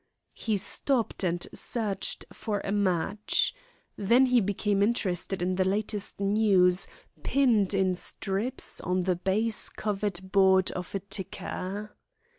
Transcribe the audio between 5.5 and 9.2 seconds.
the latest news, pinned in strips on the